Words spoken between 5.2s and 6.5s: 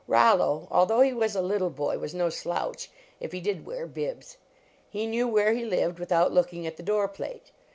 where he lived without